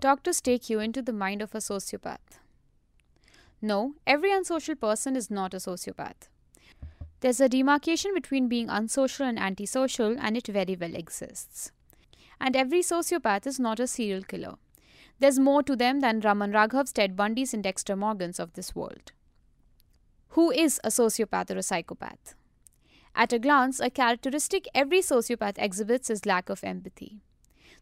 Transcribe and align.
doctors 0.00 0.40
take 0.40 0.70
you 0.70 0.80
into 0.80 1.02
the 1.02 1.12
mind 1.12 1.42
of 1.42 1.54
a 1.54 1.58
sociopath. 1.58 2.38
No, 3.62 3.94
every 4.06 4.32
unsocial 4.32 4.74
person 4.74 5.16
is 5.16 5.30
not 5.30 5.52
a 5.52 5.58
sociopath. 5.58 6.28
There's 7.20 7.40
a 7.40 7.48
demarcation 7.48 8.14
between 8.14 8.48
being 8.48 8.70
unsocial 8.70 9.26
and 9.26 9.38
antisocial, 9.38 10.16
and 10.18 10.36
it 10.36 10.46
very 10.46 10.76
well 10.80 10.94
exists. 10.94 11.70
And 12.40 12.56
every 12.56 12.80
sociopath 12.80 13.46
is 13.46 13.60
not 13.60 13.78
a 13.78 13.86
serial 13.86 14.22
killer. 14.22 14.54
There's 15.18 15.38
more 15.38 15.62
to 15.64 15.76
them 15.76 16.00
than 16.00 16.20
Raman 16.20 16.52
Raghav's, 16.52 16.94
Ted 16.94 17.14
Bundy's, 17.14 17.52
and 17.52 17.62
Dexter 17.62 17.94
Morgan's 17.94 18.40
of 18.40 18.54
this 18.54 18.74
world. 18.74 19.12
Who 20.30 20.50
is 20.50 20.80
a 20.82 20.88
sociopath 20.88 21.50
or 21.50 21.58
a 21.58 21.62
psychopath? 21.62 22.34
At 23.14 23.34
a 23.34 23.38
glance, 23.38 23.80
a 23.80 23.90
characteristic 23.90 24.66
every 24.74 25.00
sociopath 25.00 25.58
exhibits 25.58 26.08
is 26.08 26.24
lack 26.24 26.48
of 26.48 26.64
empathy. 26.64 27.20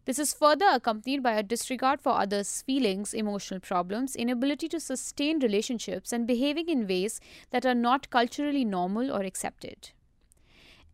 This 0.09 0.18
is 0.18 0.32
further 0.32 0.64
accompanied 0.72 1.22
by 1.22 1.32
a 1.32 1.43
disregard 1.43 2.00
for 2.00 2.18
others' 2.18 2.62
feelings, 2.62 3.12
emotional 3.12 3.61
problems, 3.61 4.16
inability 4.16 4.66
to 4.69 4.80
sustain 4.80 5.38
relationships, 5.38 6.14
and 6.14 6.27
behaving 6.27 6.70
in 6.70 6.88
ways 6.88 7.20
that 7.50 7.66
are 7.66 7.74
not 7.74 8.09
culturally 8.09 8.64
normal 8.64 9.12
or 9.12 9.20
accepted. 9.20 9.91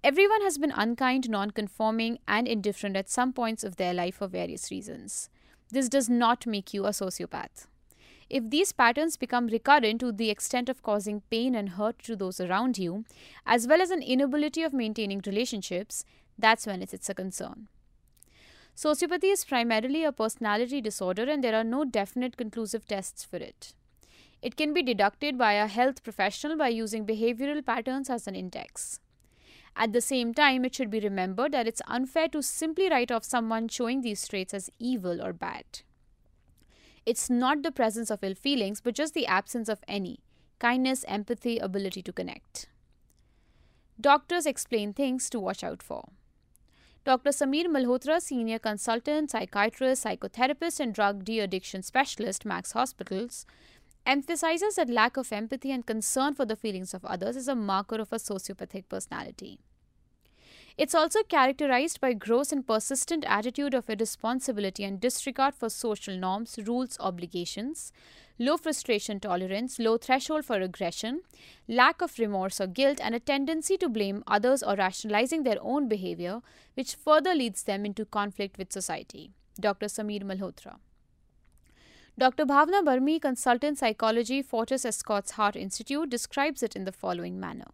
Everyone 0.03 0.43
has 0.43 0.59
been 0.59 0.73
unkind, 0.73 1.31
non-conforming, 1.31 2.19
and 2.27 2.49
indifferent 2.49 2.97
at 2.97 3.09
some 3.09 3.33
points 3.33 3.63
of 3.63 3.77
their 3.77 3.95
life 3.95 4.17
for 4.17 4.27
various 4.27 4.73
reasons. 4.73 5.31
This 5.71 5.89
does 5.89 6.09
not 6.09 6.45
make 6.45 6.75
you 6.75 6.85
a 6.85 6.89
sociopath. 6.89 7.69
If 8.29 8.51
these 8.51 8.73
patterns 8.73 9.17
become 9.17 9.47
recurrent 9.47 10.01
to 10.01 10.11
the 10.11 10.31
extent 10.31 10.69
of 10.69 10.83
causing 10.83 11.23
pain 11.31 11.55
and 11.55 11.69
hurt 11.69 12.01
to 12.01 12.17
those 12.17 12.41
around 12.41 12.79
you, 12.79 13.05
as 13.47 13.69
well 13.69 13.81
as 13.81 13.93
an 13.93 14.03
inability 14.03 14.65
of 14.65 14.73
maintaining 14.73 15.23
relationships, 15.25 16.05
that's 16.37 16.67
when 16.67 16.83
it's 16.83 17.09
a 17.09 17.15
concern. 17.15 17.69
Sociopathy 18.77 19.33
is 19.33 19.45
primarily 19.45 20.03
a 20.03 20.11
personality 20.11 20.81
disorder 20.81 21.25
and 21.31 21.45
there 21.45 21.55
are 21.55 21.65
no 21.65 21.85
definite 21.85 22.37
conclusive 22.37 22.87
tests 22.87 23.25
for 23.25 23.37
it. 23.37 23.73
It 24.43 24.57
can 24.57 24.75
be 24.75 24.83
deducted 24.83 25.39
by 25.39 25.53
a 25.55 25.69
health 25.69 26.03
professional 26.03 26.57
by 26.57 26.69
using 26.69 27.07
behavioral 27.07 27.65
patterns 27.65 28.11
as 28.11 28.27
an 28.27 28.35
index. 28.35 29.01
At 29.77 29.93
the 29.93 30.01
same 30.01 30.35
time, 30.35 30.65
it 30.65 30.75
should 30.75 30.91
be 30.91 31.01
remembered 31.01 31.53
that 31.53 31.67
it's 31.67 31.83
unfair 31.87 32.29
to 32.29 32.43
simply 32.43 32.91
write 32.91 33.11
off 33.11 33.25
someone 33.25 33.69
showing 33.69 34.03
these 34.03 34.27
traits 34.27 34.53
as 34.53 34.71
evil 34.79 35.23
or 35.23 35.33
bad. 35.33 35.65
It's 37.07 37.31
not 37.31 37.63
the 37.63 37.73
presence 37.73 38.11
of 38.11 38.25
ill 38.25 38.35
feelings, 38.35 38.81
but 38.81 38.95
just 38.95 39.15
the 39.15 39.27
absence 39.27 39.69
of 39.69 39.85
any 39.87 40.21
kindness, 40.59 41.05
empathy, 41.09 41.59
ability 41.59 42.03
to 42.03 42.13
connect. 42.13 42.69
Doctors 44.01 44.47
explain 44.47 44.93
things 44.93 45.29
to 45.31 45.39
watch 45.39 45.63
out 45.63 45.83
for. 45.83 46.09
Dr. 47.05 47.33
Samir 47.33 47.67
Malhotra, 47.67 48.19
senior 48.19 48.59
consultant, 48.59 49.31
psychiatrist, 49.31 50.07
psychotherapist, 50.07 50.81
and 50.81 50.95
drug 50.95 51.23
de 51.23 51.39
addiction 51.41 51.83
specialist, 51.83 52.47
Max 52.47 52.73
Hospitals, 52.73 53.45
emphasizes 54.07 54.77
that 54.77 54.89
lack 54.89 55.19
of 55.19 55.31
empathy 55.31 55.71
and 55.71 55.85
concern 55.85 56.33
for 56.33 56.47
the 56.47 56.57
feelings 56.57 56.95
of 56.95 57.05
others 57.05 57.37
is 57.37 57.47
a 57.47 57.55
marker 57.55 57.97
of 57.97 58.11
a 58.11 58.17
sociopathic 58.17 58.89
personality. 58.89 59.59
It's 60.77 60.95
also 60.95 61.23
characterized 61.23 62.01
by 62.01 62.15
gross 62.15 62.51
and 62.51 62.67
persistent 62.67 63.25
attitude 63.29 63.75
of 63.75 63.89
irresponsibility 63.89 64.83
and 64.83 65.01
disregard 65.01 65.55
for 65.55 65.71
social 65.71 66.17
norms, 66.17 66.59
rules, 66.67 66.97
obligations, 66.99 67.93
low 68.41 68.57
frustration 68.57 69.21
tolerance, 69.21 69.79
low 69.79 69.99
threshold 69.99 70.45
for 70.45 70.61
aggression, 70.61 71.21
lack 71.69 72.03
of 72.03 72.19
remorse 72.19 72.61
or 72.61 72.67
guilt, 72.67 72.99
and 73.01 73.15
a 73.15 73.21
tendency 73.21 73.77
to 73.77 73.89
blame 73.89 74.25
others 74.27 74.65
or 74.65 74.75
rationalizing 74.75 75.45
their 75.45 75.59
own 75.61 75.89
behavior, 75.89 76.41
which 76.75 76.97
further 76.97 77.35
leads 77.35 77.63
them 77.63 77.87
into 77.87 78.05
conflict 78.05 78.59
with 78.59 78.73
society. 78.73 79.31
Dr. 79.61 79.87
Samir 79.87 80.25
Malhotra. 80.25 80.79
Dr. 82.19 82.45
Bhavna 82.45 82.85
Barmi, 82.85 83.21
consultant 83.21 83.79
psychology, 83.79 84.43
Fortis 84.43 84.85
Escorts 84.85 85.33
Heart 85.33 85.55
Institute, 85.55 86.11
describes 86.11 86.65
it 86.65 86.75
in 86.75 86.85
the 86.85 86.91
following 86.91 87.39
manner. 87.39 87.67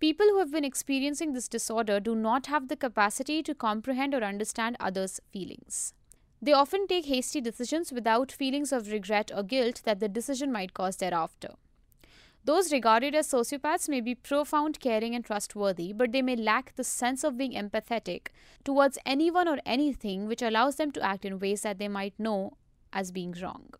People 0.00 0.26
who 0.26 0.38
have 0.38 0.52
been 0.52 0.64
experiencing 0.64 1.32
this 1.32 1.48
disorder 1.48 2.00
do 2.00 2.14
not 2.14 2.46
have 2.46 2.68
the 2.68 2.76
capacity 2.76 3.42
to 3.42 3.54
comprehend 3.54 4.12
or 4.14 4.22
understand 4.22 4.76
others' 4.80 5.20
feelings. 5.30 5.94
They 6.42 6.52
often 6.52 6.86
take 6.86 7.06
hasty 7.06 7.40
decisions 7.40 7.90
without 7.90 8.30
feelings 8.30 8.72
of 8.72 8.90
regret 8.90 9.30
or 9.34 9.42
guilt 9.42 9.80
that 9.84 10.00
the 10.00 10.08
decision 10.08 10.52
might 10.52 10.74
cause 10.74 10.96
thereafter. 10.96 11.54
Those 12.44 12.70
regarded 12.70 13.14
as 13.14 13.28
sociopaths 13.28 13.88
may 13.88 14.02
be 14.02 14.14
profound, 14.14 14.78
caring, 14.78 15.14
and 15.14 15.24
trustworthy, 15.24 15.94
but 15.94 16.12
they 16.12 16.20
may 16.20 16.36
lack 16.36 16.74
the 16.76 16.84
sense 16.84 17.24
of 17.24 17.38
being 17.38 17.52
empathetic 17.52 18.26
towards 18.64 18.98
anyone 19.06 19.48
or 19.48 19.58
anything 19.64 20.26
which 20.26 20.42
allows 20.42 20.76
them 20.76 20.90
to 20.90 21.00
act 21.00 21.24
in 21.24 21.38
ways 21.38 21.62
that 21.62 21.78
they 21.78 21.88
might 21.88 22.12
know 22.18 22.58
as 22.92 23.10
being 23.10 23.34
wrong. 23.40 23.72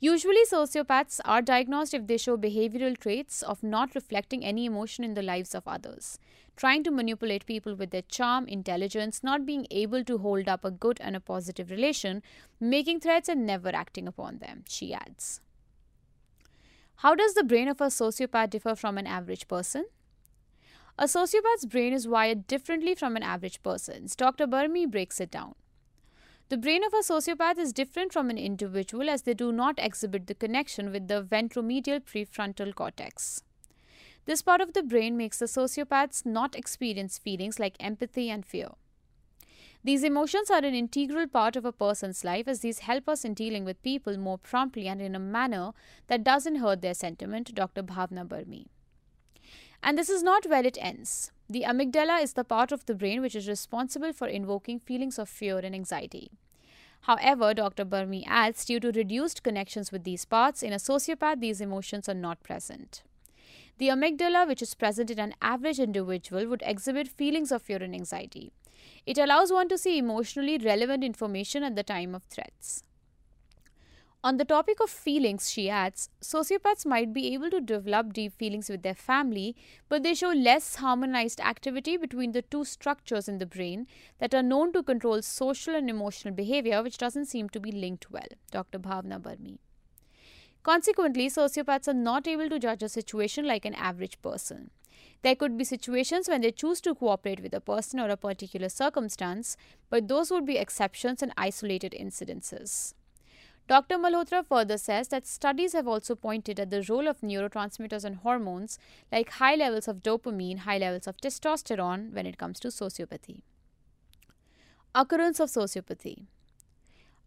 Usually, 0.00 0.44
sociopaths 0.48 1.18
are 1.24 1.42
diagnosed 1.42 1.92
if 1.92 2.06
they 2.06 2.18
show 2.18 2.36
behavioral 2.36 2.96
traits 2.96 3.42
of 3.42 3.64
not 3.64 3.96
reflecting 3.96 4.44
any 4.44 4.64
emotion 4.64 5.02
in 5.02 5.14
the 5.14 5.22
lives 5.22 5.56
of 5.56 5.66
others, 5.66 6.20
trying 6.56 6.84
to 6.84 6.92
manipulate 6.92 7.46
people 7.46 7.74
with 7.74 7.90
their 7.90 8.02
charm, 8.02 8.46
intelligence, 8.46 9.24
not 9.24 9.44
being 9.44 9.66
able 9.72 10.04
to 10.04 10.18
hold 10.18 10.48
up 10.48 10.64
a 10.64 10.70
good 10.70 10.98
and 11.00 11.16
a 11.16 11.20
positive 11.20 11.70
relation, 11.70 12.22
making 12.60 13.00
threats 13.00 13.28
and 13.28 13.44
never 13.44 13.74
acting 13.74 14.06
upon 14.06 14.38
them, 14.38 14.62
she 14.68 14.94
adds. 14.94 15.40
How 16.96 17.16
does 17.16 17.34
the 17.34 17.44
brain 17.44 17.66
of 17.66 17.80
a 17.80 17.86
sociopath 17.86 18.50
differ 18.50 18.76
from 18.76 18.98
an 18.98 19.06
average 19.06 19.48
person? 19.48 19.86
A 20.96 21.04
sociopath's 21.04 21.64
brain 21.64 21.92
is 21.92 22.06
wired 22.06 22.46
differently 22.46 22.94
from 22.94 23.16
an 23.16 23.22
average 23.22 23.62
person's. 23.64 24.14
Dr. 24.14 24.46
Barmi 24.46 24.86
breaks 24.86 25.20
it 25.20 25.30
down. 25.30 25.54
The 26.50 26.56
brain 26.56 26.82
of 26.82 26.94
a 26.94 27.02
sociopath 27.02 27.58
is 27.58 27.74
different 27.74 28.10
from 28.10 28.30
an 28.30 28.38
individual 28.38 29.10
as 29.10 29.22
they 29.22 29.34
do 29.34 29.52
not 29.52 29.78
exhibit 29.78 30.26
the 30.26 30.34
connection 30.34 30.90
with 30.90 31.06
the 31.06 31.22
ventromedial 31.22 32.00
prefrontal 32.00 32.74
cortex. 32.74 33.42
This 34.24 34.40
part 34.40 34.62
of 34.62 34.72
the 34.72 34.82
brain 34.82 35.14
makes 35.18 35.40
the 35.40 35.44
sociopaths 35.44 36.24
not 36.24 36.56
experience 36.56 37.18
feelings 37.18 37.58
like 37.58 37.76
empathy 37.80 38.30
and 38.30 38.46
fear. 38.46 38.70
These 39.84 40.02
emotions 40.02 40.50
are 40.50 40.64
an 40.64 40.74
integral 40.74 41.28
part 41.28 41.54
of 41.54 41.66
a 41.66 41.72
person's 41.72 42.24
life 42.24 42.48
as 42.48 42.60
these 42.60 42.78
help 42.78 43.10
us 43.10 43.26
in 43.26 43.34
dealing 43.34 43.66
with 43.66 43.82
people 43.82 44.16
more 44.16 44.38
promptly 44.38 44.88
and 44.88 45.02
in 45.02 45.14
a 45.14 45.18
manner 45.18 45.72
that 46.06 46.24
doesn't 46.24 46.56
hurt 46.56 46.80
their 46.80 46.94
sentiment, 46.94 47.54
Dr. 47.54 47.82
Bhavna 47.82 48.26
Barmi. 48.26 48.68
And 49.82 49.96
this 49.96 50.10
is 50.10 50.22
not 50.22 50.46
where 50.46 50.66
it 50.66 50.78
ends. 50.80 51.32
The 51.48 51.62
amygdala 51.62 52.22
is 52.22 52.34
the 52.34 52.44
part 52.44 52.72
of 52.72 52.84
the 52.86 52.94
brain 52.94 53.22
which 53.22 53.34
is 53.34 53.48
responsible 53.48 54.12
for 54.12 54.26
invoking 54.28 54.80
feelings 54.80 55.18
of 55.18 55.28
fear 55.28 55.58
and 55.58 55.74
anxiety. 55.74 56.30
However, 57.02 57.54
Dr. 57.54 57.84
Barmi 57.84 58.26
adds, 58.26 58.64
due 58.64 58.80
to 58.80 58.90
reduced 58.90 59.42
connections 59.42 59.90
with 59.92 60.04
these 60.04 60.24
parts, 60.24 60.62
in 60.62 60.72
a 60.72 60.76
sociopath 60.76 61.40
these 61.40 61.60
emotions 61.60 62.08
are 62.08 62.14
not 62.14 62.42
present. 62.42 63.02
The 63.78 63.88
amygdala, 63.88 64.46
which 64.46 64.60
is 64.60 64.74
present 64.74 65.10
in 65.10 65.20
an 65.20 65.34
average 65.40 65.78
individual, 65.78 66.48
would 66.48 66.62
exhibit 66.66 67.08
feelings 67.08 67.52
of 67.52 67.62
fear 67.62 67.82
and 67.82 67.94
anxiety. 67.94 68.50
It 69.06 69.16
allows 69.16 69.52
one 69.52 69.68
to 69.68 69.78
see 69.78 69.98
emotionally 69.98 70.58
relevant 70.58 71.04
information 71.04 71.62
at 71.62 71.76
the 71.76 71.82
time 71.84 72.14
of 72.14 72.24
threats. 72.24 72.82
On 74.24 74.36
the 74.36 74.44
topic 74.44 74.80
of 74.80 74.90
feelings, 74.90 75.48
she 75.48 75.70
adds, 75.70 76.10
sociopaths 76.20 76.84
might 76.84 77.12
be 77.12 77.32
able 77.34 77.50
to 77.50 77.60
develop 77.60 78.12
deep 78.12 78.32
feelings 78.32 78.68
with 78.68 78.82
their 78.82 78.94
family, 78.94 79.54
but 79.88 80.02
they 80.02 80.12
show 80.12 80.30
less 80.30 80.74
harmonized 80.74 81.40
activity 81.40 81.96
between 81.96 82.32
the 82.32 82.42
two 82.42 82.64
structures 82.64 83.28
in 83.28 83.38
the 83.38 83.46
brain 83.46 83.86
that 84.18 84.34
are 84.34 84.42
known 84.42 84.72
to 84.72 84.82
control 84.82 85.22
social 85.22 85.76
and 85.76 85.88
emotional 85.88 86.34
behavior, 86.34 86.82
which 86.82 86.98
doesn't 86.98 87.26
seem 87.26 87.48
to 87.50 87.60
be 87.60 87.70
linked 87.70 88.10
well. 88.10 88.26
Dr. 88.50 88.80
Bhavna 88.80 89.22
Barmi. 89.22 89.60
Consequently, 90.64 91.28
sociopaths 91.28 91.86
are 91.86 91.94
not 91.94 92.26
able 92.26 92.48
to 92.48 92.58
judge 92.58 92.82
a 92.82 92.88
situation 92.88 93.46
like 93.46 93.64
an 93.64 93.74
average 93.74 94.20
person. 94.20 94.72
There 95.22 95.36
could 95.36 95.56
be 95.56 95.62
situations 95.62 96.28
when 96.28 96.40
they 96.40 96.50
choose 96.50 96.80
to 96.80 96.94
cooperate 96.96 97.40
with 97.40 97.54
a 97.54 97.60
person 97.60 98.00
or 98.00 98.08
a 98.08 98.16
particular 98.16 98.68
circumstance, 98.68 99.56
but 99.90 100.08
those 100.08 100.32
would 100.32 100.44
be 100.44 100.58
exceptions 100.58 101.22
and 101.22 101.32
isolated 101.36 101.94
incidences. 101.98 102.94
Dr. 103.68 103.98
Malhotra 103.98 104.46
further 104.46 104.78
says 104.78 105.08
that 105.08 105.26
studies 105.26 105.74
have 105.74 105.86
also 105.86 106.14
pointed 106.14 106.58
at 106.58 106.70
the 106.70 106.82
role 106.88 107.06
of 107.06 107.20
neurotransmitters 107.20 108.02
and 108.02 108.16
hormones 108.16 108.78
like 109.12 109.28
high 109.32 109.56
levels 109.56 109.86
of 109.86 110.02
dopamine, 110.02 110.60
high 110.60 110.78
levels 110.78 111.06
of 111.06 111.18
testosterone 111.18 112.10
when 112.14 112.24
it 112.24 112.38
comes 112.38 112.58
to 112.60 112.68
sociopathy. 112.68 113.42
Occurrence 114.94 115.38
of 115.38 115.50
sociopathy. 115.50 116.24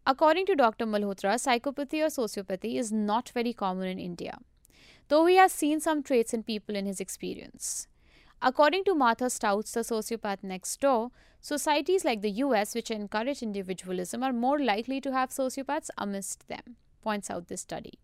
According 0.07 0.47
to 0.47 0.55
Dr. 0.55 0.87
Malhotra, 0.87 1.35
psychopathy 1.35 2.01
or 2.01 2.07
sociopathy 2.07 2.75
is 2.75 2.91
not 2.91 3.29
very 3.29 3.53
common 3.53 3.87
in 3.87 3.99
India, 3.99 4.39
though 5.09 5.27
he 5.27 5.35
has 5.35 5.51
seen 5.51 5.79
some 5.79 6.01
traits 6.01 6.33
in 6.33 6.41
people 6.41 6.75
in 6.75 6.87
his 6.87 6.99
experience. 6.99 7.87
According 8.43 8.85
to 8.85 8.95
Martha 8.95 9.29
Stout's, 9.29 9.71
the 9.71 9.81
sociopath 9.81 10.41
next 10.41 10.79
door, 10.81 11.11
societies 11.41 12.03
like 12.03 12.21
the 12.21 12.31
US, 12.45 12.73
which 12.73 12.89
encourage 12.89 13.43
individualism, 13.43 14.23
are 14.23 14.33
more 14.33 14.57
likely 14.57 14.99
to 15.01 15.11
have 15.11 15.29
sociopaths 15.29 15.91
amidst 15.95 16.47
them, 16.47 16.77
points 17.03 17.29
out 17.29 17.49
this 17.49 17.61
study. 17.61 17.99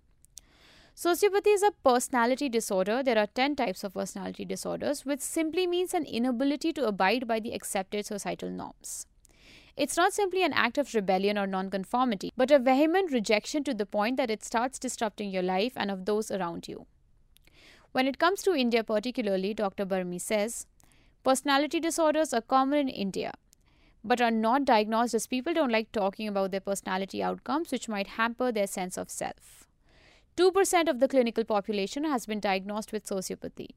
Sociopathy 0.95 1.53
is 1.53 1.63
a 1.63 1.71
personality 1.83 2.49
disorder. 2.49 3.01
There 3.01 3.17
are 3.17 3.27
10 3.27 3.55
types 3.55 3.83
of 3.83 3.95
personality 3.95 4.45
disorders, 4.45 5.05
which 5.05 5.21
simply 5.21 5.65
means 5.65 5.95
an 5.95 6.05
inability 6.05 6.71
to 6.73 6.85
abide 6.85 7.27
by 7.27 7.39
the 7.39 7.53
accepted 7.53 8.05
societal 8.05 8.49
norms. 8.49 9.07
It's 9.75 9.97
not 9.97 10.13
simply 10.13 10.43
an 10.43 10.53
act 10.53 10.77
of 10.77 10.93
rebellion 10.93 11.37
or 11.37 11.47
nonconformity, 11.47 12.31
but 12.35 12.51
a 12.51 12.59
vehement 12.59 13.11
rejection 13.11 13.63
to 13.63 13.73
the 13.73 13.85
point 13.85 14.17
that 14.17 14.31
it 14.31 14.43
starts 14.43 14.79
disrupting 14.79 15.29
your 15.29 15.43
life 15.43 15.73
and 15.75 15.89
of 15.89 16.05
those 16.05 16.31
around 16.31 16.67
you. 16.67 16.85
When 17.97 18.05
it 18.05 18.19
comes 18.19 18.43
to 18.43 18.53
India, 18.53 18.83
particularly, 18.83 19.55
Dr. 19.55 19.83
Barmi 19.83 20.19
says, 20.19 20.67
personality 21.23 21.79
disorders 21.79 22.31
are 22.31 22.41
common 22.41 22.77
in 22.77 22.89
India, 22.89 23.33
but 24.03 24.21
are 24.21 24.29
not 24.29 24.65
diagnosed 24.65 25.15
as 25.15 25.25
people 25.25 25.51
don't 25.51 25.71
like 25.71 25.91
talking 25.91 26.27
about 26.27 26.51
their 26.51 26.59
personality 26.59 27.23
outcomes, 27.23 27.71
which 27.71 27.89
might 27.89 28.05
hamper 28.19 28.51
their 28.51 28.67
sense 28.67 28.97
of 28.97 29.09
self. 29.09 29.65
2% 30.35 30.87
of 30.87 30.99
the 30.99 31.07
clinical 31.07 31.43
population 31.43 32.03
has 32.03 32.27
been 32.27 32.39
diagnosed 32.39 32.91
with 32.91 33.03
sociopathy. 33.03 33.69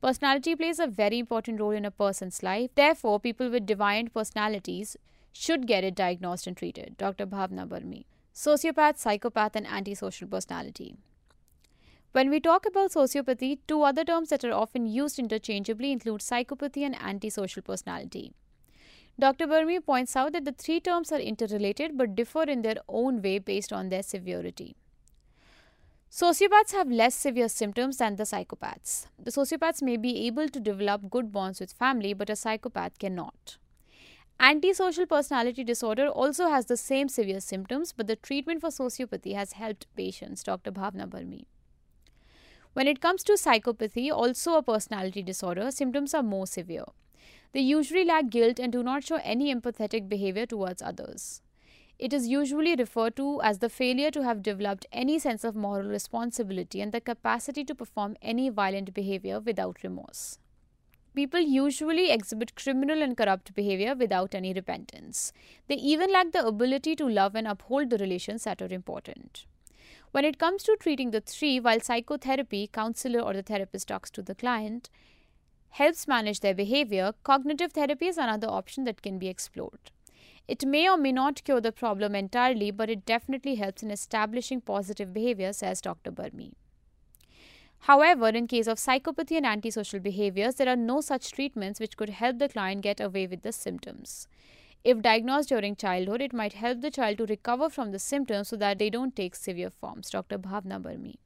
Personality 0.00 0.54
plays 0.54 0.78
a 0.78 0.86
very 0.86 1.18
important 1.18 1.58
role 1.58 1.72
in 1.72 1.84
a 1.84 1.90
person's 1.90 2.44
life. 2.44 2.70
Therefore, 2.76 3.18
people 3.18 3.50
with 3.50 3.66
deviant 3.66 4.14
personalities 4.14 4.96
should 5.32 5.66
get 5.66 5.82
it 5.82 5.96
diagnosed 5.96 6.46
and 6.46 6.56
treated. 6.56 6.96
Dr. 6.96 7.26
Bhavna 7.26 7.68
Barmi. 7.68 8.06
Sociopath, 8.32 8.98
psychopath, 8.98 9.56
and 9.56 9.66
antisocial 9.66 10.28
personality. 10.28 10.94
When 12.12 12.30
we 12.30 12.40
talk 12.40 12.64
about 12.64 12.92
sociopathy, 12.92 13.58
two 13.68 13.82
other 13.82 14.02
terms 14.02 14.30
that 14.30 14.42
are 14.42 14.52
often 14.52 14.86
used 14.86 15.18
interchangeably 15.18 15.92
include 15.92 16.20
psychopathy 16.20 16.82
and 16.82 17.00
antisocial 17.00 17.62
personality. 17.62 18.32
Dr. 19.20 19.46
Barmi 19.46 19.80
points 19.80 20.16
out 20.16 20.32
that 20.32 20.44
the 20.44 20.52
three 20.52 20.80
terms 20.80 21.12
are 21.12 21.18
interrelated 21.20 21.98
but 21.98 22.14
differ 22.14 22.44
in 22.44 22.62
their 22.62 22.76
own 22.88 23.20
way 23.20 23.38
based 23.38 23.72
on 23.72 23.88
their 23.88 24.02
severity. 24.02 24.76
Sociopaths 26.10 26.72
have 26.72 26.90
less 26.90 27.14
severe 27.14 27.48
symptoms 27.48 27.98
than 27.98 28.16
the 28.16 28.22
psychopaths. 28.22 29.08
The 29.18 29.30
sociopaths 29.30 29.82
may 29.82 29.98
be 29.98 30.26
able 30.26 30.48
to 30.48 30.60
develop 30.60 31.10
good 31.10 31.30
bonds 31.30 31.60
with 31.60 31.72
family, 31.72 32.14
but 32.14 32.30
a 32.30 32.36
psychopath 32.36 32.98
cannot. 32.98 33.58
Antisocial 34.40 35.04
personality 35.04 35.64
disorder 35.64 36.08
also 36.08 36.48
has 36.48 36.66
the 36.66 36.76
same 36.78 37.08
severe 37.08 37.40
symptoms, 37.40 37.92
but 37.92 38.06
the 38.06 38.16
treatment 38.16 38.62
for 38.62 38.70
sociopathy 38.70 39.34
has 39.34 39.52
helped 39.52 39.86
patients, 39.96 40.42
Dr. 40.42 40.70
Bhavna 40.70 41.10
Barmi. 41.10 41.46
When 42.74 42.86
it 42.86 43.00
comes 43.00 43.22
to 43.24 43.32
psychopathy, 43.32 44.10
also 44.10 44.54
a 44.54 44.62
personality 44.62 45.22
disorder, 45.22 45.70
symptoms 45.70 46.14
are 46.14 46.22
more 46.22 46.46
severe. 46.46 46.84
They 47.52 47.60
usually 47.60 48.04
lack 48.04 48.30
guilt 48.30 48.58
and 48.58 48.70
do 48.70 48.82
not 48.82 49.04
show 49.04 49.20
any 49.24 49.54
empathetic 49.54 50.08
behavior 50.08 50.46
towards 50.46 50.82
others. 50.82 51.40
It 51.98 52.12
is 52.12 52.28
usually 52.28 52.76
referred 52.76 53.16
to 53.16 53.40
as 53.42 53.58
the 53.58 53.68
failure 53.68 54.12
to 54.12 54.22
have 54.22 54.42
developed 54.42 54.86
any 54.92 55.18
sense 55.18 55.42
of 55.42 55.56
moral 55.56 55.88
responsibility 55.88 56.80
and 56.80 56.92
the 56.92 57.00
capacity 57.00 57.64
to 57.64 57.74
perform 57.74 58.16
any 58.22 58.50
violent 58.50 58.94
behavior 58.94 59.40
without 59.40 59.82
remorse. 59.82 60.38
People 61.14 61.40
usually 61.40 62.12
exhibit 62.12 62.54
criminal 62.54 63.02
and 63.02 63.16
corrupt 63.16 63.52
behavior 63.54 63.96
without 63.96 64.34
any 64.34 64.52
repentance. 64.52 65.32
They 65.66 65.74
even 65.74 66.12
lack 66.12 66.30
the 66.30 66.46
ability 66.46 66.94
to 66.96 67.08
love 67.08 67.34
and 67.34 67.48
uphold 67.48 67.90
the 67.90 67.98
relations 67.98 68.44
that 68.44 68.62
are 68.62 68.72
important. 68.72 69.46
When 70.10 70.24
it 70.24 70.38
comes 70.38 70.62
to 70.64 70.76
treating 70.80 71.10
the 71.10 71.20
three, 71.20 71.60
while 71.60 71.80
psychotherapy, 71.80 72.66
counselor 72.66 73.20
or 73.20 73.34
the 73.34 73.42
therapist 73.42 73.88
talks 73.88 74.10
to 74.12 74.22
the 74.22 74.34
client, 74.34 74.88
helps 75.70 76.08
manage 76.08 76.40
their 76.40 76.54
behavior, 76.54 77.12
cognitive 77.24 77.72
therapy 77.72 78.06
is 78.06 78.16
another 78.16 78.48
option 78.48 78.84
that 78.84 79.02
can 79.02 79.18
be 79.18 79.28
explored. 79.28 79.90
It 80.46 80.64
may 80.64 80.88
or 80.88 80.96
may 80.96 81.12
not 81.12 81.44
cure 81.44 81.60
the 81.60 81.72
problem 81.72 82.14
entirely, 82.14 82.70
but 82.70 82.88
it 82.88 83.04
definitely 83.04 83.56
helps 83.56 83.82
in 83.82 83.90
establishing 83.90 84.62
positive 84.62 85.12
behavior, 85.12 85.52
says 85.52 85.82
Dr. 85.82 86.10
Barmi. 86.10 86.54
However, 87.80 88.28
in 88.28 88.46
case 88.46 88.66
of 88.66 88.78
psychopathy 88.78 89.36
and 89.36 89.46
antisocial 89.46 90.00
behaviors, 90.00 90.54
there 90.54 90.68
are 90.68 90.76
no 90.76 91.02
such 91.02 91.30
treatments 91.30 91.78
which 91.78 91.98
could 91.98 92.08
help 92.08 92.38
the 92.38 92.48
client 92.48 92.80
get 92.80 92.98
away 92.98 93.26
with 93.26 93.42
the 93.42 93.52
symptoms. 93.52 94.26
If 94.84 95.02
diagnosed 95.02 95.48
during 95.48 95.76
childhood, 95.76 96.22
it 96.22 96.32
might 96.32 96.54
help 96.54 96.80
the 96.80 96.90
child 96.90 97.18
to 97.18 97.26
recover 97.26 97.68
from 97.68 97.92
the 97.92 97.98
symptoms 97.98 98.48
so 98.48 98.56
that 98.56 98.78
they 98.78 98.90
don't 98.90 99.14
take 99.14 99.34
severe 99.34 99.70
forms. 99.70 100.10
Dr. 100.10 100.38
Bhavna 100.38 100.80
Barmi. 100.80 101.18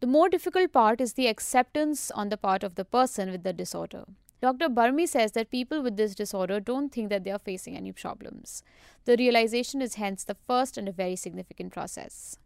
The 0.00 0.06
more 0.06 0.28
difficult 0.28 0.72
part 0.72 1.00
is 1.00 1.14
the 1.14 1.26
acceptance 1.26 2.10
on 2.12 2.28
the 2.28 2.36
part 2.36 2.62
of 2.62 2.76
the 2.76 2.84
person 2.84 3.32
with 3.32 3.42
the 3.42 3.52
disorder. 3.52 4.04
Dr. 4.40 4.68
Barmi 4.68 5.06
says 5.06 5.32
that 5.32 5.50
people 5.50 5.82
with 5.82 5.96
this 5.96 6.14
disorder 6.14 6.60
don't 6.60 6.90
think 6.90 7.08
that 7.10 7.24
they 7.24 7.32
are 7.32 7.40
facing 7.40 7.76
any 7.76 7.90
problems. 7.90 8.62
The 9.04 9.16
realization 9.16 9.82
is 9.82 9.96
hence 9.96 10.22
the 10.22 10.36
first 10.46 10.78
and 10.78 10.88
a 10.88 10.92
very 10.92 11.16
significant 11.16 11.72
process. 11.72 12.38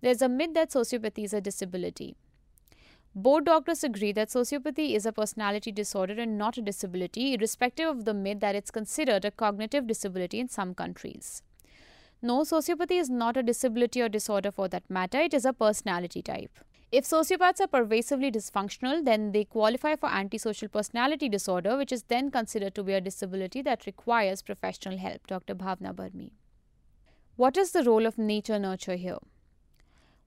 There's 0.00 0.22
a 0.22 0.28
myth 0.28 0.54
that 0.54 0.70
sociopathy 0.70 1.24
is 1.24 1.32
a 1.32 1.40
disability. 1.40 2.16
Both 3.20 3.46
doctors 3.46 3.82
agree 3.82 4.12
that 4.12 4.28
sociopathy 4.28 4.94
is 4.94 5.04
a 5.04 5.10
personality 5.10 5.72
disorder 5.72 6.14
and 6.20 6.38
not 6.38 6.56
a 6.56 6.62
disability, 6.62 7.34
irrespective 7.34 7.88
of 7.88 8.04
the 8.04 8.14
myth 8.14 8.38
that 8.38 8.54
it's 8.54 8.70
considered 8.70 9.24
a 9.24 9.32
cognitive 9.32 9.88
disability 9.88 10.38
in 10.38 10.48
some 10.48 10.72
countries. 10.72 11.42
No, 12.22 12.42
sociopathy 12.42 13.00
is 13.00 13.10
not 13.10 13.36
a 13.36 13.42
disability 13.42 14.00
or 14.00 14.08
disorder 14.08 14.52
for 14.52 14.68
that 14.68 14.88
matter, 14.88 15.18
it 15.18 15.34
is 15.34 15.44
a 15.44 15.52
personality 15.52 16.22
type. 16.22 16.60
If 16.92 17.06
sociopaths 17.06 17.60
are 17.60 17.66
pervasively 17.66 18.30
dysfunctional, 18.30 19.04
then 19.04 19.32
they 19.32 19.42
qualify 19.42 19.96
for 19.96 20.08
antisocial 20.08 20.68
personality 20.68 21.28
disorder, 21.28 21.76
which 21.76 21.90
is 21.90 22.04
then 22.04 22.30
considered 22.30 22.76
to 22.76 22.84
be 22.84 22.92
a 22.92 23.00
disability 23.00 23.62
that 23.62 23.84
requires 23.84 24.42
professional 24.42 24.96
help. 24.96 25.26
Dr. 25.26 25.56
Bhavna 25.56 25.92
Barmi. 25.92 26.34
What 27.34 27.56
is 27.56 27.72
the 27.72 27.82
role 27.82 28.06
of 28.06 28.16
nature 28.16 28.60
nurture 28.60 28.94
here? 28.94 29.18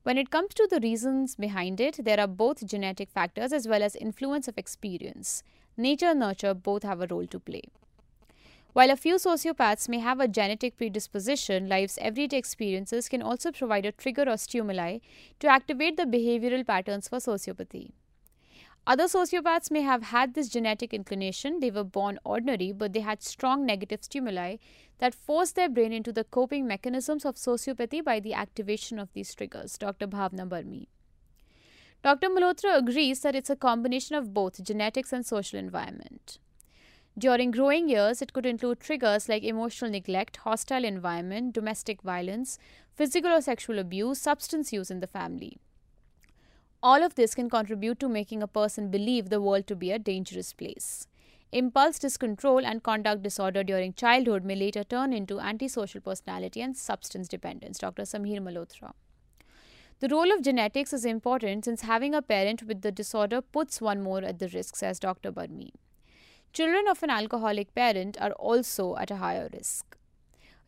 When 0.03 0.17
it 0.17 0.31
comes 0.31 0.55
to 0.55 0.67
the 0.67 0.79
reasons 0.79 1.35
behind 1.35 1.79
it, 1.79 2.03
there 2.03 2.19
are 2.19 2.27
both 2.27 2.65
genetic 2.65 3.11
factors 3.11 3.53
as 3.53 3.67
well 3.67 3.83
as 3.83 3.95
influence 3.95 4.47
of 4.47 4.57
experience. 4.57 5.43
Nature 5.77 6.07
and 6.07 6.19
nurture 6.19 6.55
both 6.55 6.81
have 6.81 7.01
a 7.01 7.07
role 7.07 7.27
to 7.27 7.39
play. 7.39 7.61
While 8.73 8.89
a 8.89 8.95
few 8.95 9.15
sociopaths 9.15 9.87
may 9.89 9.99
have 9.99 10.19
a 10.19 10.27
genetic 10.27 10.77
predisposition, 10.77 11.69
life's 11.69 11.99
everyday 12.01 12.37
experiences 12.37 13.09
can 13.09 13.21
also 13.21 13.51
provide 13.51 13.85
a 13.85 13.91
trigger 13.91 14.27
or 14.27 14.37
stimuli 14.37 14.99
to 15.39 15.47
activate 15.47 15.97
the 15.97 16.05
behavioral 16.05 16.65
patterns 16.65 17.07
for 17.07 17.17
sociopathy. 17.17 17.91
Other 18.87 19.03
sociopaths 19.03 19.69
may 19.69 19.81
have 19.81 20.03
had 20.03 20.33
this 20.33 20.49
genetic 20.49 20.93
inclination, 20.93 21.59
they 21.59 21.69
were 21.69 21.83
born 21.83 22.17
ordinary, 22.23 22.71
but 22.71 22.93
they 22.93 23.01
had 23.01 23.21
strong 23.21 23.63
negative 23.65 24.03
stimuli 24.03 24.57
that 24.97 25.13
forced 25.13 25.55
their 25.55 25.69
brain 25.69 25.93
into 25.93 26.11
the 26.11 26.23
coping 26.23 26.65
mechanisms 26.65 27.23
of 27.23 27.35
sociopathy 27.35 28.03
by 28.03 28.19
the 28.19 28.33
activation 28.33 28.97
of 28.97 29.13
these 29.13 29.35
triggers. 29.35 29.77
Dr. 29.77 30.07
Bhavna 30.07 30.49
Barmi. 30.49 30.89
Dr. 32.03 32.29
Malhotra 32.29 32.77
agrees 32.77 33.19
that 33.19 33.35
it's 33.35 33.51
a 33.51 33.55
combination 33.55 34.15
of 34.15 34.33
both 34.33 34.63
genetics 34.63 35.13
and 35.13 35.23
social 35.23 35.59
environment. 35.59 36.39
During 37.15 37.51
growing 37.51 37.87
years, 37.87 38.21
it 38.21 38.33
could 38.33 38.47
include 38.47 38.79
triggers 38.79 39.29
like 39.29 39.43
emotional 39.43 39.91
neglect, 39.91 40.37
hostile 40.37 40.83
environment, 40.83 41.53
domestic 41.53 42.01
violence, 42.01 42.57
physical 42.95 43.31
or 43.31 43.41
sexual 43.41 43.77
abuse, 43.77 44.19
substance 44.19 44.73
use 44.73 44.89
in 44.89 45.01
the 45.01 45.07
family. 45.07 45.57
All 46.83 47.03
of 47.03 47.13
this 47.13 47.35
can 47.35 47.47
contribute 47.47 47.99
to 47.99 48.09
making 48.09 48.41
a 48.41 48.47
person 48.47 48.89
believe 48.89 49.29
the 49.29 49.39
world 49.39 49.67
to 49.67 49.75
be 49.75 49.91
a 49.91 49.99
dangerous 49.99 50.51
place. 50.51 51.07
Impulse 51.51 51.99
discontrol 51.99 52.65
and 52.65 52.81
conduct 52.81 53.21
disorder 53.21 53.63
during 53.63 53.93
childhood 53.93 54.43
may 54.43 54.55
later 54.55 54.83
turn 54.83 55.13
into 55.13 55.39
antisocial 55.39 56.01
personality 56.01 56.61
and 56.61 56.75
substance 56.75 57.27
dependence. 57.27 57.77
Dr. 57.77 58.03
Samir 58.03 58.39
Malhotra. 58.39 58.93
The 59.99 60.09
role 60.09 60.31
of 60.31 60.41
genetics 60.41 60.91
is 60.91 61.05
important 61.05 61.65
since 61.65 61.81
having 61.81 62.15
a 62.15 62.21
parent 62.23 62.63
with 62.63 62.81
the 62.81 62.91
disorder 62.91 63.41
puts 63.41 63.79
one 63.79 64.01
more 64.01 64.23
at 64.23 64.39
the 64.39 64.47
risk, 64.47 64.75
says 64.75 64.99
Dr. 64.99 65.31
Barmi. 65.31 65.73
Children 66.51 66.87
of 66.89 67.03
an 67.03 67.11
alcoholic 67.11 67.75
parent 67.75 68.17
are 68.19 68.31
also 68.31 68.95
at 68.95 69.11
a 69.11 69.17
higher 69.17 69.49
risk. 69.53 69.97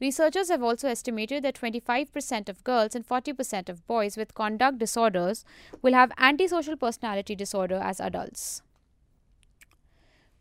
Researchers 0.04 0.50
have 0.50 0.62
also 0.62 0.90
estimated 0.90 1.44
that 1.44 1.56
25% 1.56 2.50
of 2.50 2.62
girls 2.66 2.94
and 2.94 3.08
40% 3.08 3.70
of 3.70 3.88
boys 3.88 4.18
with 4.18 4.34
conduct 4.34 4.78
disorders 4.78 5.46
will 5.82 5.94
have 5.94 6.12
antisocial 6.18 6.76
personality 6.76 7.36
disorder 7.36 7.80
as 7.82 8.02
adults. 8.02 8.62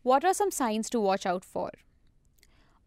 What 0.01 0.25
are 0.25 0.33
some 0.33 0.51
signs 0.51 0.89
to 0.89 0.99
watch 0.99 1.25
out 1.25 1.45
for? 1.45 1.71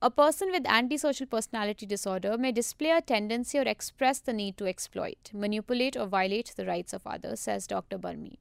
A 0.03 0.11
person 0.11 0.53
with 0.53 0.67
antisocial 0.67 1.27
personality 1.27 1.87
disorder 1.87 2.37
may 2.37 2.53
display 2.53 2.91
a 2.91 3.01
tendency 3.01 3.59
or 3.59 3.63
express 3.63 4.19
the 4.19 4.35
need 4.35 4.59
to 4.59 4.67
exploit, 4.67 5.31
manipulate, 5.33 5.97
or 5.97 6.07
violate 6.07 6.53
the 6.59 6.67
rights 6.67 6.93
of 6.93 7.07
others, 7.07 7.41
says 7.41 7.67
Dr. 7.67 7.97
Barmi. 7.97 8.39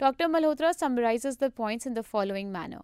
Dr. 0.00 0.24
Malhotra 0.24 0.74
summarizes 0.74 1.36
the 1.36 1.50
points 1.50 1.86
in 1.86 1.94
the 1.94 2.02
following 2.02 2.50
manner 2.50 2.82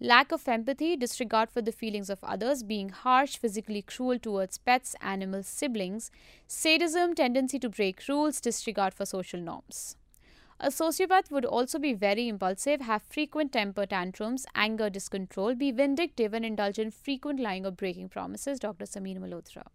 lack 0.00 0.32
of 0.32 0.46
empathy, 0.48 0.96
disregard 0.96 1.50
for 1.50 1.62
the 1.62 1.72
feelings 1.72 2.10
of 2.10 2.22
others, 2.22 2.62
being 2.62 2.90
harsh, 2.90 3.36
physically 3.36 3.82
cruel 3.82 4.18
towards 4.18 4.58
pets, 4.58 4.94
animals, 5.00 5.46
siblings, 5.46 6.10
sadism, 6.46 7.14
tendency 7.14 7.58
to 7.58 7.68
break 7.68 8.06
rules, 8.08 8.40
disregard 8.40 8.92
for 8.92 9.06
social 9.06 9.40
norms. 9.40 9.96
A 10.58 10.68
sociopath 10.68 11.30
would 11.30 11.44
also 11.44 11.78
be 11.78 11.92
very 11.92 12.28
impulsive, 12.28 12.80
have 12.80 13.02
frequent 13.02 13.52
temper 13.52 13.84
tantrums, 13.84 14.46
anger, 14.54 14.88
discontrol, 14.88 15.54
be 15.54 15.70
vindictive, 15.70 16.32
and 16.32 16.46
indulge 16.46 16.78
in 16.78 16.90
frequent 16.90 17.40
lying 17.40 17.66
or 17.66 17.70
breaking 17.70 18.08
promises, 18.08 18.58
Dr. 18.58 18.86
Samir 18.86 19.18
Malhotra. 19.18 19.66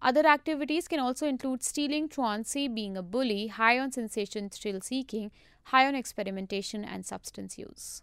Other 0.00 0.26
activities 0.26 0.88
can 0.88 1.00
also 1.00 1.26
include 1.26 1.62
stealing, 1.62 2.08
truancy, 2.08 2.68
being 2.68 2.96
a 2.96 3.02
bully, 3.02 3.48
high 3.48 3.78
on 3.78 3.92
sensation 3.92 4.48
thrill 4.48 4.80
seeking, 4.80 5.30
high 5.64 5.86
on 5.86 5.94
experimentation, 5.94 6.84
and 6.84 7.04
substance 7.04 7.58
use. 7.58 8.02